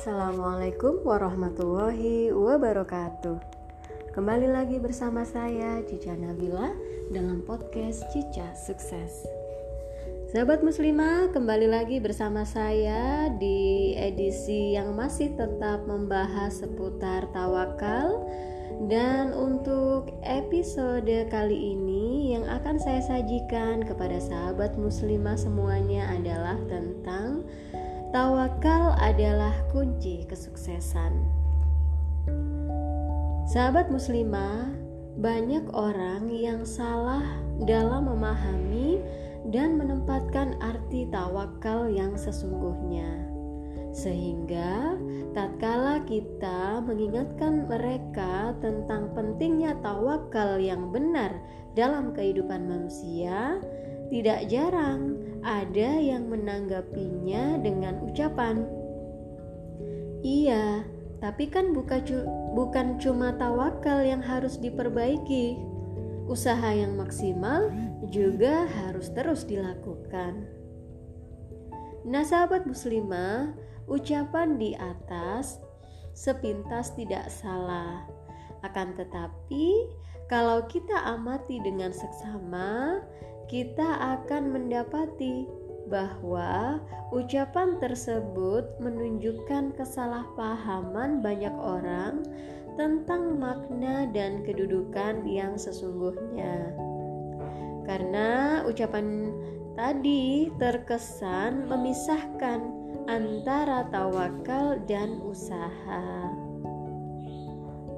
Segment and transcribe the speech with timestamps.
[0.00, 3.36] Assalamualaikum warahmatullahi wabarakatuh.
[4.16, 6.72] Kembali lagi bersama saya Cica Nabila
[7.12, 9.28] dalam podcast Cica Sukses.
[10.32, 18.24] Sahabat muslimah kembali lagi bersama saya di edisi yang masih tetap membahas seputar tawakal.
[18.88, 27.44] Dan untuk episode kali ini yang akan saya sajikan kepada sahabat muslimah semuanya adalah tentang
[28.10, 31.14] Tawakal adalah kunci kesuksesan.
[33.46, 34.66] Sahabat muslimah,
[35.14, 37.22] banyak orang yang salah
[37.62, 38.98] dalam memahami
[39.54, 43.30] dan menempatkan arti tawakal yang sesungguhnya.
[43.94, 44.98] Sehingga
[45.30, 51.38] tatkala kita mengingatkan mereka tentang pentingnya tawakal yang benar
[51.78, 53.62] dalam kehidupan manusia,
[54.10, 58.64] tidak jarang ada yang menanggapinya dengan ucapan,
[60.20, 60.84] "Iya,
[61.20, 62.04] tapi kan bukan,
[62.52, 65.56] bukan cuma tawakal yang harus diperbaiki,
[66.28, 67.72] usaha yang maksimal
[68.12, 70.44] juga harus terus dilakukan."
[72.04, 73.52] Nah, sahabat muslimah,
[73.84, 75.60] ucapan di atas
[76.16, 78.08] sepintas tidak salah.
[78.60, 79.88] Akan tetapi,
[80.28, 83.00] kalau kita amati dengan seksama,
[83.50, 85.50] kita akan mendapati
[85.90, 86.78] bahwa
[87.10, 92.22] ucapan tersebut menunjukkan kesalahpahaman banyak orang
[92.78, 96.70] tentang makna dan kedudukan yang sesungguhnya.
[97.82, 99.34] Karena ucapan
[99.74, 102.62] tadi terkesan memisahkan
[103.10, 106.30] antara tawakal dan usaha.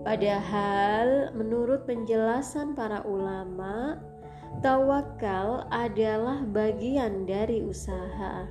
[0.03, 4.01] Padahal, menurut penjelasan para ulama,
[4.61, 8.45] Tawakal adalah bagian dari usaha,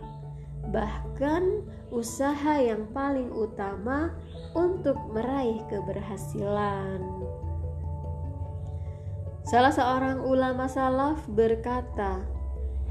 [0.73, 1.61] bahkan
[1.93, 4.09] usaha yang paling utama
[4.57, 7.05] untuk meraih keberhasilan.
[9.45, 12.25] Salah seorang ulama salaf berkata,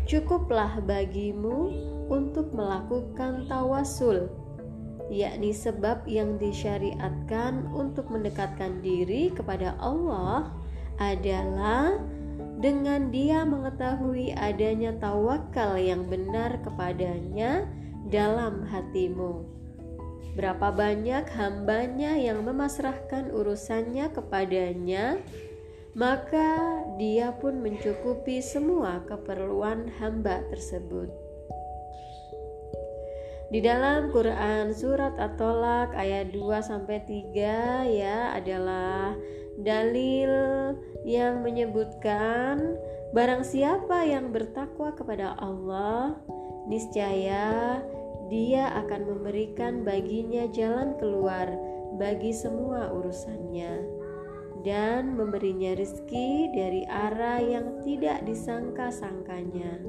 [0.07, 1.75] "Cukuplah bagimu
[2.07, 4.31] untuk melakukan tawasul."
[5.11, 10.55] yakni sebab yang disyariatkan untuk mendekatkan diri kepada Allah
[11.03, 11.99] adalah
[12.61, 17.65] dengan dia mengetahui adanya tawakal yang benar kepadanya
[18.13, 19.49] dalam hatimu.
[20.37, 25.19] Berapa banyak hambanya yang memasrahkan urusannya kepadanya,
[25.97, 31.11] maka dia pun mencukupi semua keperluan hamba tersebut.
[33.51, 39.19] Di dalam Quran surat At-Tolak ayat 2 sampai 3 ya adalah
[39.59, 40.31] dalil
[41.07, 42.77] yang menyebutkan
[43.17, 46.15] barang siapa yang bertakwa kepada Allah
[46.69, 47.81] niscaya
[48.31, 51.51] dia akan memberikan baginya jalan keluar
[51.99, 54.01] bagi semua urusannya
[54.63, 59.81] dan memberinya rizki dari arah yang tidak disangka-sangkanya.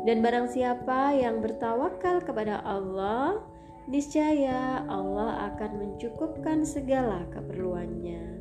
[0.00, 3.42] Dan barang siapa yang bertawakal kepada Allah,
[3.84, 8.39] niscaya Allah akan mencukupkan segala keperluannya.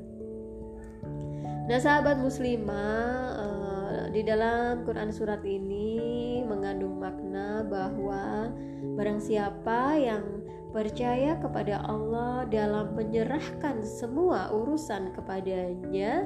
[1.70, 8.50] Nah, sahabat muslimah, uh, di dalam Quran surat ini mengandung makna bahwa
[8.98, 10.26] barang siapa yang
[10.74, 16.26] percaya kepada Allah dalam menyerahkan semua urusan kepadanya,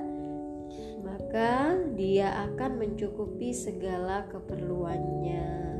[1.03, 5.75] maka dia akan mencukupi segala keperluannya.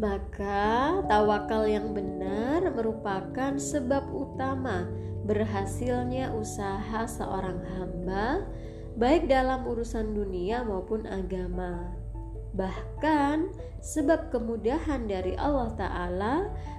[0.00, 4.88] Maka tawakal yang benar merupakan sebab utama
[5.24, 8.44] berhasilnya usaha seorang hamba,
[9.00, 11.90] baik dalam urusan dunia maupun agama.
[12.54, 13.50] Bahkan,
[13.82, 16.34] sebab kemudahan dari Allah Ta'ala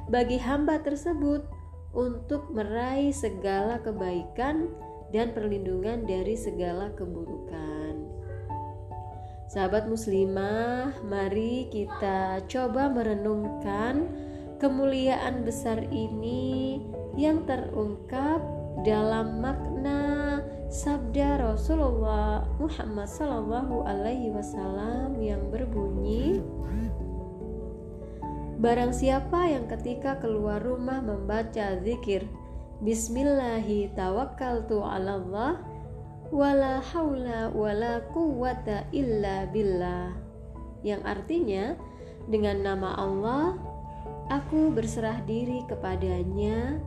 [0.07, 1.43] bagi hamba tersebut
[1.91, 4.71] untuk meraih segala kebaikan
[5.11, 8.15] dan perlindungan dari segala keburukan.
[9.51, 14.09] Sahabat muslimah, mari kita coba merenungkan
[14.59, 16.79] kemuliaan besar ini
[17.15, 18.39] yang terungkap
[18.83, 26.43] dalam makna sabda Rasulullah Muhammad Sallallahu Alaihi Wasallam yang berbunyi
[28.55, 32.23] Barang siapa yang ketika keluar rumah membaca zikir
[32.79, 35.53] Bismillahi tawakkaltu ala Allah
[36.33, 40.17] wala haula wala quwwata illa billah
[40.81, 41.77] yang artinya
[42.25, 43.55] dengan nama Allah
[44.45, 46.77] aku berserah diri kepadanya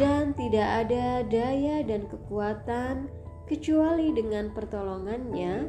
[0.00, 3.12] dan tidak ada daya dan kekuatan
[3.44, 5.68] kecuali dengan pertolongannya,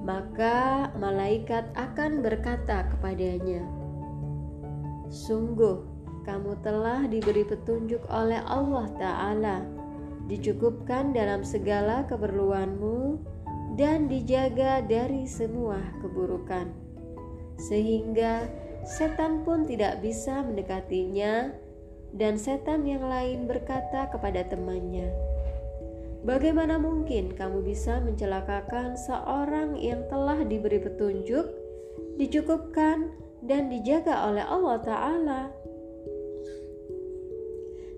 [0.00, 3.68] maka malaikat akan berkata kepadanya,
[5.12, 5.84] Sungguh,
[6.24, 9.60] kamu telah diberi petunjuk oleh Allah Ta'ala,
[10.24, 13.20] dicukupkan dalam segala keperluanmu,
[13.76, 16.72] dan dijaga dari semua keburukan,
[17.60, 21.50] sehingga setan pun tidak bisa mendekatinya,
[22.14, 25.10] dan setan yang lain berkata kepada temannya,
[26.24, 31.52] Bagaimana mungkin kamu bisa mencelakakan seorang yang telah diberi petunjuk,
[32.16, 33.12] dicukupkan,
[33.44, 35.42] dan dijaga oleh Allah Ta'ala.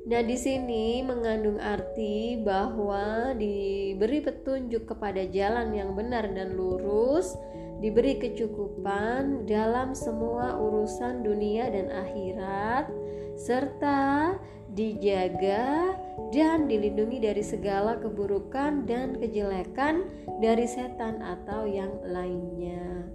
[0.06, 7.34] Nah, di sini mengandung arti bahwa diberi petunjuk kepada jalan yang benar dan lurus,
[7.80, 12.88] diberi kecukupan dalam semua urusan dunia dan akhirat,
[13.36, 14.36] serta
[14.72, 15.96] dijaga
[16.32, 20.08] dan dilindungi dari segala keburukan dan kejelekan
[20.40, 23.08] dari setan atau yang lainnya.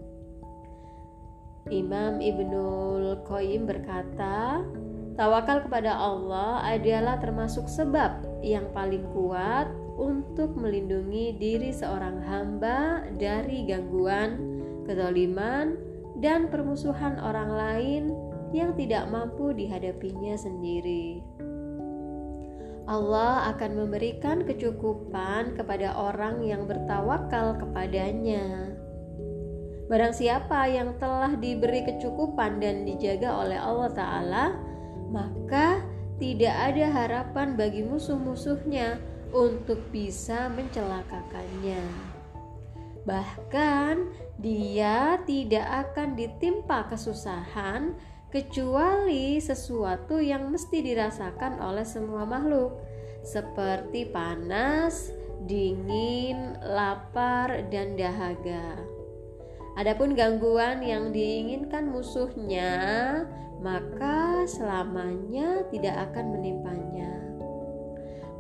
[1.70, 4.66] Imam Ibnul Qayyim berkata,
[5.14, 9.70] tawakal kepada Allah adalah termasuk sebab yang paling kuat
[10.02, 14.51] untuk melindungi diri seorang hamba dari gangguan,
[14.86, 15.78] kezaliman,
[16.22, 18.04] dan permusuhan orang lain
[18.52, 21.24] yang tidak mampu dihadapinya sendiri.
[22.92, 28.76] Allah akan memberikan kecukupan kepada orang yang bertawakal kepadanya.
[29.88, 34.46] Barang siapa yang telah diberi kecukupan dan dijaga oleh Allah Ta'ala,
[35.12, 35.84] maka
[36.20, 39.00] tidak ada harapan bagi musuh-musuhnya
[39.32, 42.11] untuk bisa mencelakakannya.
[43.02, 43.96] Bahkan,
[44.38, 47.98] dia tidak akan ditimpa kesusahan
[48.30, 52.78] kecuali sesuatu yang mesti dirasakan oleh semua makhluk,
[53.26, 55.12] seperti panas,
[55.46, 58.80] dingin, lapar, dan dahaga.
[59.80, 62.72] Adapun gangguan yang diinginkan musuhnya,
[63.64, 66.91] maka selamanya tidak akan menimpanya.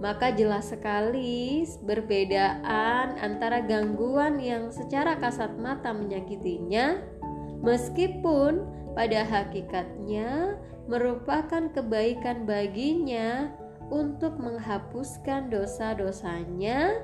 [0.01, 6.97] Maka jelas sekali perbedaan antara gangguan yang secara kasat mata menyakitinya,
[7.61, 8.65] meskipun
[8.97, 10.57] pada hakikatnya
[10.89, 13.53] merupakan kebaikan baginya
[13.93, 16.97] untuk menghapuskan dosa-dosanya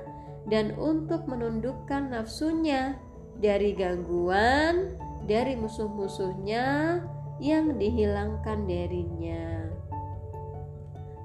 [0.50, 2.98] dan untuk menundukkan nafsunya
[3.38, 4.98] dari gangguan
[5.28, 6.98] dari musuh-musuhnya
[7.38, 9.57] yang dihilangkan darinya.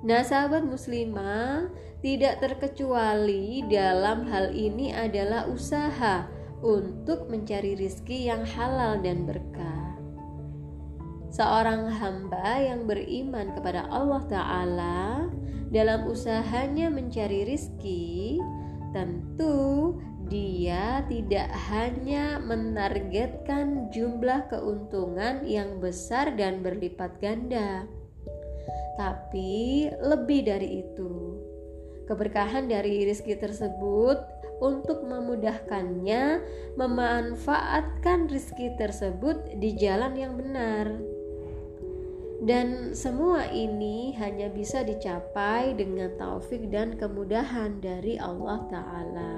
[0.04, 1.72] Nah, sahabat muslimah,
[2.04, 6.28] tidak terkecuali dalam hal ini adalah usaha
[6.60, 9.96] untuk mencari rizki yang halal dan berkah.
[11.32, 15.32] Seorang hamba yang beriman kepada Allah Ta'ala
[15.72, 18.44] dalam usahanya mencari rizki,
[18.92, 19.96] tentu
[20.28, 27.88] dia tidak hanya menargetkan jumlah keuntungan yang besar dan berlipat ganda,
[28.96, 31.40] tapi lebih dari itu.
[32.04, 34.20] Keberkahan dari rizki tersebut
[34.60, 36.44] untuk memudahkannya
[36.80, 40.88] memanfaatkan rizki tersebut di jalan yang benar.
[42.44, 49.36] Dan semua ini hanya bisa dicapai dengan taufik dan kemudahan dari Allah Ta'ala.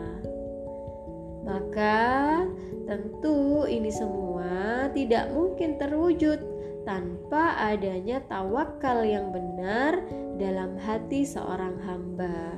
[1.46, 2.42] Maka
[2.90, 6.55] tentu ini semua tidak mungkin terwujud
[6.86, 10.00] tanpa adanya tawakal yang benar
[10.38, 12.54] dalam hati seorang hamba.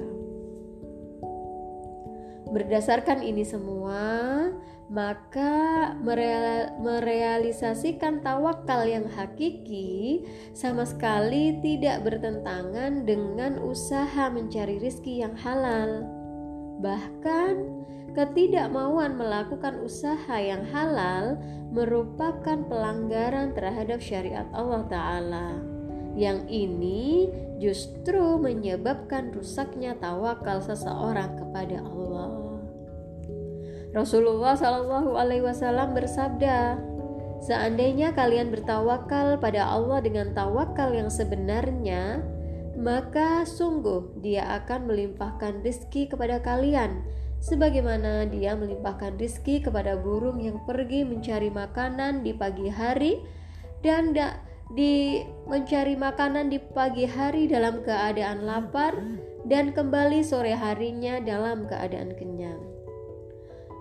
[2.48, 4.08] Berdasarkan ini semua,
[4.88, 5.92] maka
[6.80, 10.24] merealisasikan tawakal yang hakiki
[10.56, 16.17] sama sekali tidak bertentangan dengan usaha mencari rizki yang halal.
[16.78, 17.54] Bahkan,
[18.18, 21.38] Ketidakmauan melakukan usaha yang halal
[21.70, 25.62] merupakan pelanggaran terhadap syariat Allah Ta'ala.
[26.18, 27.30] Yang ini
[27.62, 32.58] justru menyebabkan rusaknya tawakal seseorang kepada Allah.
[33.94, 36.82] Rasulullah Shallallahu Alaihi Wasallam bersabda,
[37.38, 42.26] Seandainya kalian bertawakal pada Allah dengan tawakal yang sebenarnya,
[42.78, 47.02] maka sungguh Dia akan melimpahkan rizki kepada kalian
[47.42, 53.22] sebagaimana dia melimpahkan rizki kepada burung yang pergi mencari makanan di pagi hari
[53.86, 54.42] dan da,
[54.74, 58.98] di mencari makanan di pagi hari dalam keadaan lapar
[59.48, 62.60] dan kembali sore harinya dalam keadaan kenyang.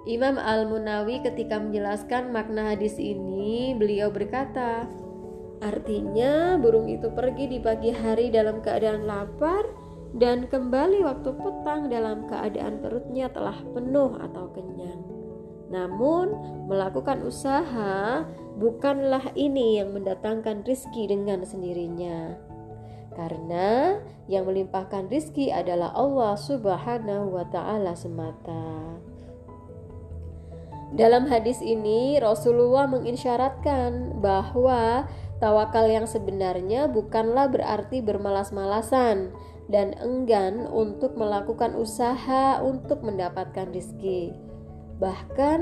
[0.07, 4.87] Imam Al-Munawi ketika menjelaskan makna hadis ini, beliau berkata,
[5.65, 9.65] artinya burung itu pergi di pagi hari dalam keadaan lapar
[10.17, 15.03] dan kembali waktu petang dalam keadaan perutnya telah penuh atau kenyang.
[15.67, 16.31] Namun,
[16.71, 18.23] melakukan usaha
[18.57, 22.39] bukanlah ini yang mendatangkan rizki dengan sendirinya.
[23.17, 23.99] Karena
[24.31, 29.01] yang melimpahkan rizki adalah Allah Subhanahu wa Ta'ala semata.
[30.95, 39.35] Dalam hadis ini, Rasulullah mengisyaratkan bahwa tawakal yang sebenarnya bukanlah berarti bermalas-malasan
[39.67, 44.31] dan enggan untuk melakukan usaha untuk mendapatkan rizki.
[45.03, 45.59] Bahkan,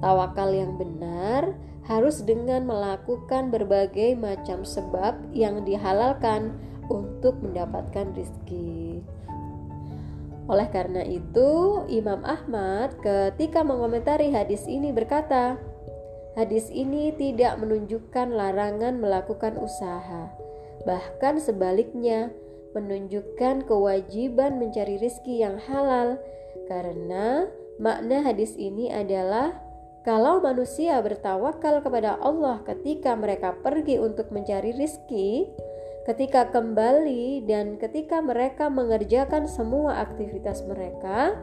[0.00, 1.58] tawakal yang benar
[1.88, 6.54] harus dengan melakukan berbagai macam sebab yang dihalalkan
[6.88, 9.02] untuk mendapatkan rizki.
[10.48, 15.60] Oleh karena itu, Imam Ahmad ketika mengomentari hadis ini berkata,
[16.38, 20.30] hadis ini tidak menunjukkan larangan melakukan usaha,
[20.86, 22.30] bahkan sebaliknya
[22.78, 26.14] menunjukkan kewajiban mencari rizki yang halal,
[26.70, 27.50] karena
[27.82, 29.58] makna hadis ini adalah
[30.06, 35.50] kalau manusia bertawakal kepada Allah ketika mereka pergi untuk mencari rizki,
[36.06, 41.34] ketika kembali dan ketika mereka mengerjakan semua aktivitas mereka,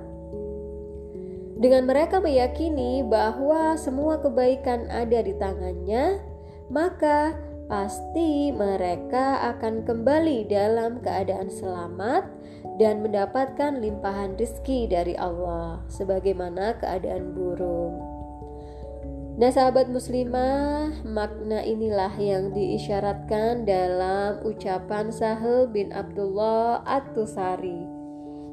[1.56, 6.20] dengan mereka meyakini bahwa semua kebaikan ada di tangannya,
[6.68, 7.36] maka
[7.72, 12.28] pasti mereka akan kembali dalam keadaan selamat
[12.78, 18.04] dan mendapatkan limpahan rizki dari Allah, sebagaimana keadaan burung.
[19.36, 27.84] Nah sahabat muslimah, makna inilah yang diisyaratkan dalam ucapan Sahel bin Abdullah At-Tusari.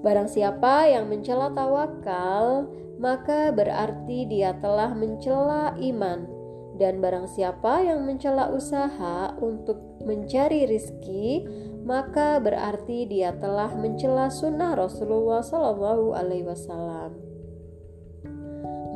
[0.03, 2.67] Barang siapa yang mencela tawakal,
[3.03, 6.31] maka berarti dia telah mencela iman.
[6.79, 11.45] Dan barang siapa yang mencela usaha untuk mencari rizki,
[11.83, 17.19] maka berarti dia telah mencela sunnah Rasulullah Shallallahu Alaihi Wasallam.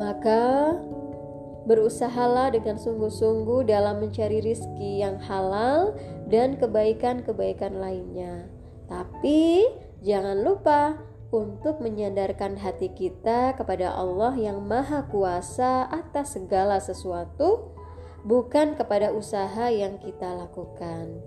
[0.00, 0.78] Maka
[1.66, 5.98] Berusahalah dengan sungguh-sungguh dalam mencari rizki yang halal
[6.30, 8.46] dan kebaikan-kebaikan lainnya.
[8.86, 9.66] Tapi
[9.98, 10.94] jangan lupa
[11.35, 17.75] untuk menyandarkan hati kita kepada Allah yang Maha Kuasa atas segala sesuatu,
[18.23, 21.18] bukan kepada usaha yang kita lakukan.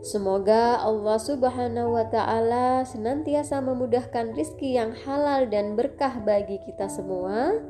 [0.00, 7.60] Semoga Allah Subhanahu wa Ta'ala senantiasa memudahkan rizki yang halal dan berkah bagi kita semua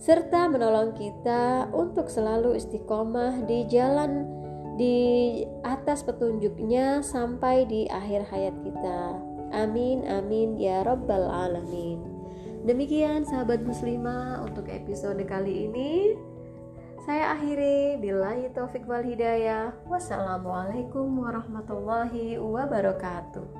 [0.00, 4.24] serta menolong kita untuk selalu istiqomah di jalan
[4.78, 4.96] di
[5.66, 9.27] atas petunjuknya sampai di akhir hayat kita.
[9.58, 11.98] Amin amin ya rabbal alamin.
[12.62, 16.14] Demikian sahabat muslimah untuk episode kali ini.
[17.02, 19.74] Saya akhiri bila taufik wal hidayah.
[19.90, 23.57] Wassalamualaikum warahmatullahi wabarakatuh.